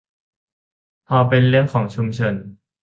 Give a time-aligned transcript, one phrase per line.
[1.07, 2.33] พอเป็นเรื่องของชุมชน